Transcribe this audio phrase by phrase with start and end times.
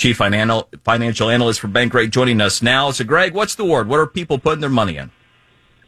[0.00, 2.90] chief financial analyst for Bankrate, joining us now.
[2.90, 3.86] So, Greg, what's the word?
[3.86, 5.10] What are people putting their money in?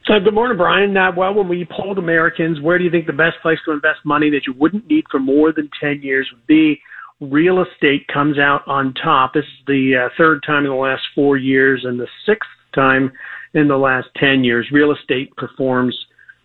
[0.06, 0.94] So, good morning, Brian.
[0.96, 4.00] Uh, well, when we polled Americans, where do you think the best place to invest
[4.04, 6.78] money that you wouldn't need for more than 10 years would be?
[7.20, 9.32] Real estate comes out on top.
[9.32, 13.12] This is the uh, third time in the last four years and the sixth time
[13.54, 14.68] in the last 10 years.
[14.72, 15.96] Real estate performs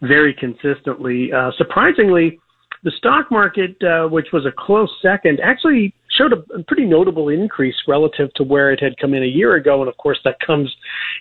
[0.01, 1.33] very consistently.
[1.33, 2.39] Uh, surprisingly,
[2.83, 7.29] the stock market, uh, which was a close second, actually showed a, a pretty notable
[7.29, 9.81] increase relative to where it had come in a year ago.
[9.81, 10.73] And of course, that comes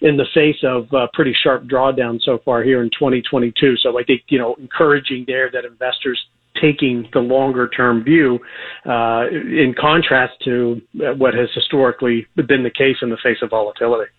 [0.03, 3.77] in the face of uh, pretty sharp drawdown so far here in 2022.
[3.79, 6.21] So I think, you know, encouraging there that investors
[6.61, 8.39] taking the longer term view
[8.87, 14.11] uh, in contrast to what has historically been the case in the face of volatility.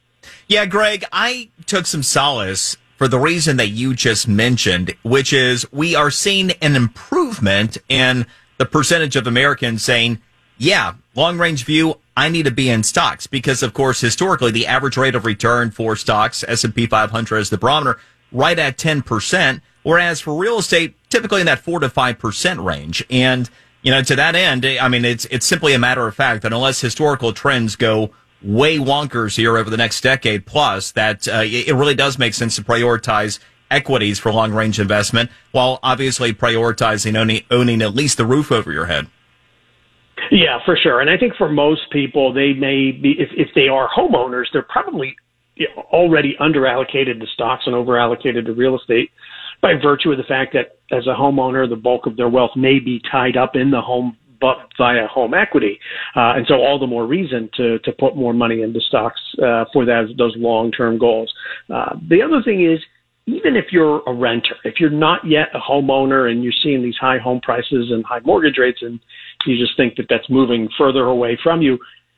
[0.47, 5.71] Yeah, Greg, I took some solace for the reason that you just mentioned, which is
[5.71, 8.25] we are seeing an improvement in
[8.57, 10.19] the percentage of Americans saying,
[10.57, 14.65] yeah, long range view, I need to be in stocks because of course, historically, the
[14.65, 17.99] average rate of return for stocks, S&P 500 as the barometer,
[18.31, 19.61] right at 10%.
[19.83, 23.05] Whereas for real estate, typically in that four to 5% range.
[23.11, 23.47] And,
[23.83, 26.51] you know, to that end, I mean, it's, it's simply a matter of fact that
[26.51, 28.09] unless historical trends go
[28.41, 32.55] way wonkers here over the next decade plus that uh, it really does make sense
[32.55, 38.25] to prioritize equities for long range investment while obviously prioritizing owning, owning at least the
[38.25, 39.07] roof over your head.
[40.31, 41.01] Yeah, for sure.
[41.01, 44.61] And I think for most people, they may be, if, if they are homeowners, they're
[44.61, 45.15] probably
[45.91, 49.11] already underallocated to stocks and overallocated to real estate
[49.61, 52.79] by virtue of the fact that as a homeowner, the bulk of their wealth may
[52.79, 55.79] be tied up in the home but via home equity.
[56.15, 59.65] Uh, and so all the more reason to, to put more money into stocks uh,
[59.73, 61.33] for that, those long-term goals.
[61.73, 62.79] Uh, the other thing is,
[63.27, 66.95] even if you're a renter, if you're not yet a homeowner and you're seeing these
[66.99, 68.99] high home prices and high mortgage rates and
[69.45, 71.77] you just think that that's moving further away from you,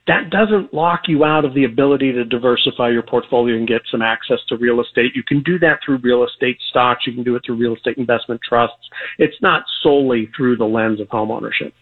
[0.10, 4.02] that doesn't lock you out of the ability to diversify your portfolio and get some
[4.02, 5.12] access to real estate.
[5.16, 7.06] You can do that through real estate stocks.
[7.06, 8.90] You can do it through real estate investment trusts.
[9.20, 11.74] It's not solely through the lens of homeownership.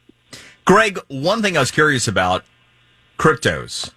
[0.68, 2.44] Greg, one thing I was curious about
[3.18, 3.94] cryptos.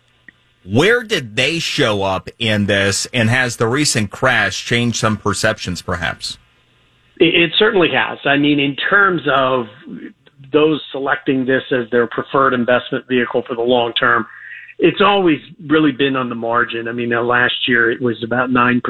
[0.65, 5.83] Where did they show up in this, and has the recent crash changed some perceptions,
[5.83, 6.39] perhaps?
[7.17, 8.19] It, certainly has.
[8.25, 9.67] I mean, in terms of
[10.53, 14.25] those selecting this as their preferred investment vehicle for the long term,
[14.79, 15.39] it's always
[15.69, 16.87] really been on the margin.
[16.87, 18.81] I mean, last year it was about 9%.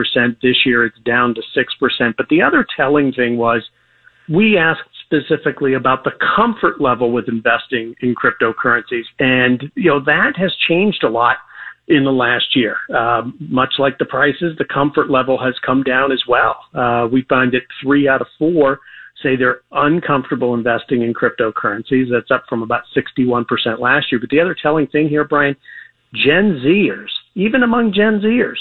[0.43, 2.15] This year it's down to 6%.
[2.19, 3.63] But the other telling thing was
[4.29, 9.05] we asked specifically about the comfort level with investing in cryptocurrencies.
[9.19, 11.39] And, you know, that has changed a lot
[11.89, 12.77] in the last year.
[12.97, 16.57] Um, much like the prices, the comfort level has come down as well.
[16.75, 18.79] Uh, we find that three out of four
[19.23, 22.07] say they're uncomfortable investing in cryptocurrencies.
[22.11, 23.45] That's up from about 61%
[23.81, 24.21] last year.
[24.21, 25.57] But the other telling thing here, Brian,
[26.15, 28.59] Gen Zers, even among Gen Zers,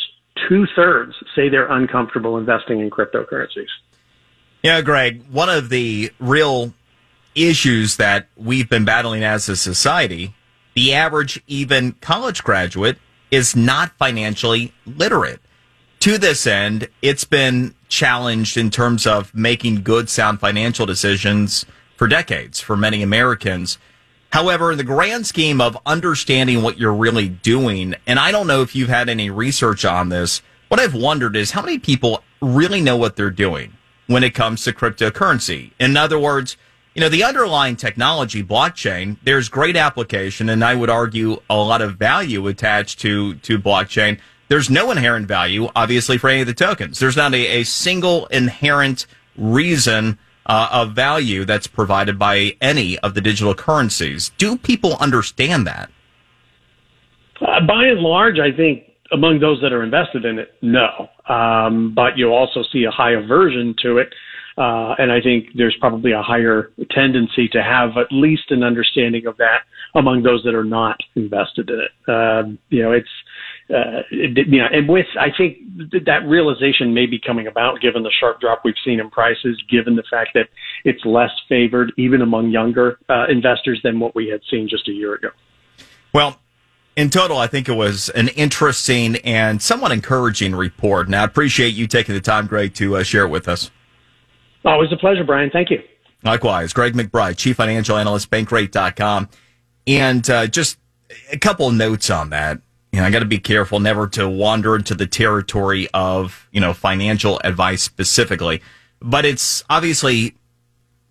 [0.48, 3.70] two thirds say they're uncomfortable investing in cryptocurrencies.
[4.62, 6.74] Yeah, Greg, one of the real
[7.34, 10.36] issues that we've been battling as a society,
[10.76, 12.98] the average even college graduate
[13.32, 15.40] is not financially literate.
[16.02, 21.66] To this end, it's been challenged in terms of making good, sound financial decisions
[21.96, 23.78] for decades for many Americans.
[24.32, 28.62] However, in the grand scheme of understanding what you're really doing, and I don't know
[28.62, 32.82] if you've had any research on this, what I've wondered is how many people really
[32.82, 33.74] know what they're doing
[34.10, 35.70] when it comes to cryptocurrency.
[35.80, 36.58] In other words,
[36.96, 41.84] you know, the underlying technology, blockchain, there's great application, and I would argue a lot
[41.84, 44.20] of value attached to, to blockchain.
[44.48, 46.98] There's no inherent value, obviously, for any of the tokens.
[46.98, 49.06] There's not a, a single inherent
[49.38, 54.32] reason uh, of value that's provided by any of the digital currencies.
[54.40, 55.92] Do people understand that?
[57.40, 61.10] Uh, by and large, I think among those that are invested in it, no.
[61.28, 64.14] Um, but you also see a high aversion to it.
[64.58, 69.26] Uh, and I think there's probably a higher tendency to have at least an understanding
[69.26, 69.60] of that
[69.96, 72.12] among those that are not invested in it.
[72.12, 73.08] Um, you know, it's,
[73.70, 75.60] uh, it, you know, and with, I think
[76.06, 79.96] that realization may be coming about given the sharp drop we've seen in prices, given
[79.96, 80.50] the fact that
[80.84, 84.92] it's less favored even among younger uh, investors than what we had seen just a
[84.92, 85.30] year ago.
[86.14, 86.38] Well,
[87.00, 91.08] in total, I think it was an interesting and somewhat encouraging report.
[91.08, 93.72] Now, I appreciate you taking the time, Greg, to uh, share it with us.
[94.66, 95.50] Always a pleasure, Brian.
[95.50, 95.82] Thank you.
[96.26, 99.30] Likewise, Greg McBride, Chief Financial Analyst, Bankrate.com.
[99.88, 100.78] And uh, just
[101.32, 102.60] a couple notes on that.
[102.92, 106.60] You know, I got to be careful never to wander into the territory of, you
[106.60, 108.62] know, financial advice specifically.
[109.00, 110.36] But it's obviously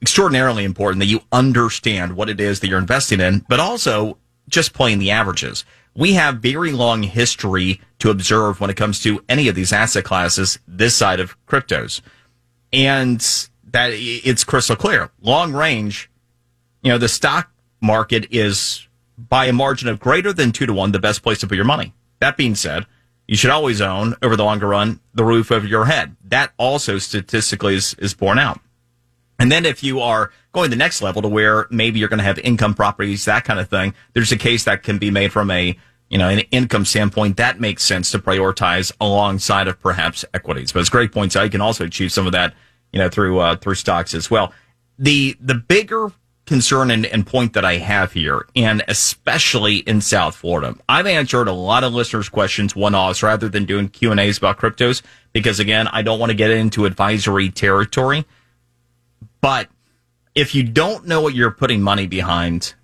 [0.03, 4.19] extraordinarily important that you understand what it is that you're investing in, but also
[4.49, 5.65] just playing the averages.
[5.99, 10.05] We have very long history to observe when it comes to any of these asset
[10.05, 12.03] classes this side of cryptos.
[12.73, 13.19] And
[13.73, 15.11] that it's crystal clear.
[15.21, 16.09] Long range,
[16.83, 17.51] you know, the stock
[17.81, 18.87] market is
[19.19, 21.65] by a margin of greater than two to one the best place to put your
[21.65, 21.93] money.
[22.21, 22.87] That being said,
[23.27, 26.15] you should always own over the longer run the roof over your head.
[26.23, 28.61] That also statistically is, is borne out.
[29.41, 32.25] And then if you are going the next level to where maybe you're going to
[32.25, 35.51] have income properties, that kind of thing, there's a case that can be made from
[35.51, 35.77] a,
[36.09, 37.37] you know, an income standpoint.
[37.37, 40.73] That makes sense to prioritize alongside of perhaps equities.
[40.73, 41.43] But it's Greg points out.
[41.43, 42.55] You can also achieve some of that,
[42.93, 44.53] you know, through, uh, through stocks as well.
[44.99, 46.13] The, the bigger
[46.47, 51.47] concern and, and, point that I have here, and especially in South Florida, I've answered
[51.47, 55.03] a lot of listeners' questions one-offs rather than doing Q and A's about cryptos
[55.35, 58.25] because again, I don't want to get into advisory territory.
[59.43, 59.69] But
[60.39, 62.75] if you don't know what you're putting money behind,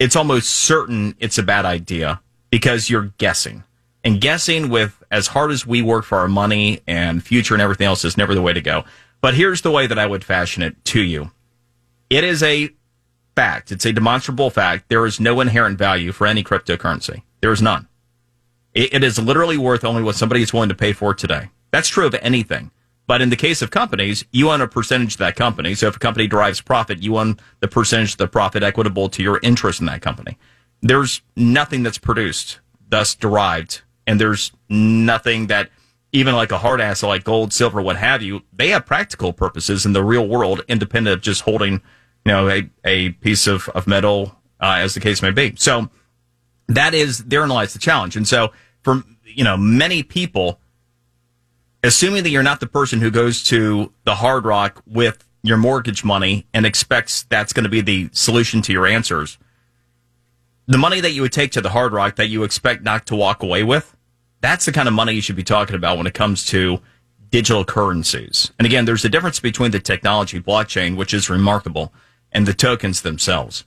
[0.00, 2.20] it's almost certain it's a bad idea
[2.50, 3.62] because you're guessing.
[4.02, 7.86] And guessing with as hard as we work for our money and future and everything
[7.86, 8.84] else is never the way to go.
[9.20, 11.30] But here's the way that I would fashion it to you.
[12.10, 12.70] It is a
[13.36, 13.70] fact.
[13.70, 14.88] It's a demonstrable fact.
[14.88, 17.22] There is no inherent value for any cryptocurrency.
[17.40, 17.86] There is none.
[18.74, 21.50] it, it is literally worth only what somebody is willing to pay for today.
[21.70, 22.72] That's true of anything.
[23.06, 25.74] But in the case of companies, you own a percentage of that company.
[25.74, 29.22] So if a company derives profit, you own the percentage of the profit equitable to
[29.22, 30.38] your interest in that company.
[30.80, 35.70] There's nothing that's produced, thus derived, and there's nothing that
[36.12, 39.84] even like a hard asset like gold, silver, what have you, they have practical purposes
[39.84, 41.72] in the real world, independent of just holding,
[42.24, 45.54] you know, a, a piece of, of metal, uh, as the case may be.
[45.56, 45.90] So
[46.68, 48.16] that is, therein lies the challenge.
[48.16, 48.52] And so
[48.82, 50.60] for, you know, many people,
[51.84, 56.04] assuming that you're not the person who goes to the hard rock with your mortgage
[56.04, 59.38] money and expects that's going to be the solution to your answers,
[60.66, 63.14] the money that you would take to the hard rock that you expect not to
[63.14, 63.94] walk away with,
[64.40, 66.80] that's the kind of money you should be talking about when it comes to
[67.30, 68.52] digital currencies.
[68.58, 71.92] And again, there's a difference between the technology blockchain, which is remarkable,
[72.32, 73.64] and the tokens themselves.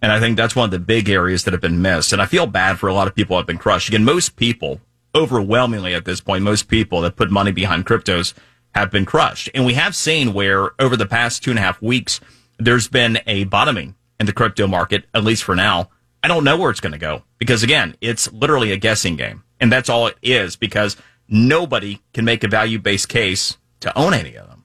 [0.00, 2.12] And I think that's one of the big areas that have been missed.
[2.12, 3.88] And I feel bad for a lot of people who have been crushed.
[3.88, 4.80] Again, most people
[5.14, 8.34] overwhelmingly at this point, most people that put money behind cryptos
[8.74, 9.48] have been crushed.
[9.54, 12.20] And we have seen where over the past two and a half weeks,
[12.58, 15.88] there's been a bottoming in the crypto market, at least for now.
[16.22, 19.44] I don't know where it's going to go because again, it's literally a guessing game.
[19.60, 20.96] And that's all it is because
[21.28, 24.64] nobody can make a value based case to own any of them.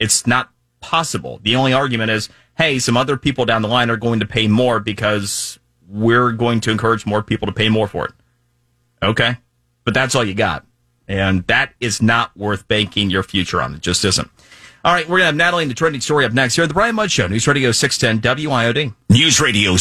[0.00, 0.50] It's not
[0.80, 1.38] possible.
[1.42, 4.48] The only argument is, hey, some other people down the line are going to pay
[4.48, 8.12] more because we're going to encourage more people to pay more for it.
[9.02, 9.36] Okay
[9.84, 10.64] but that's all you got.
[11.08, 13.74] And that is not worth banking your future on.
[13.74, 14.30] It just isn't.
[14.84, 16.64] All right, we're going to have Natalie in the trending story up next here.
[16.64, 18.94] At the Brian Mudd Show, News Radio 610 WIOD.
[19.10, 19.76] News Radio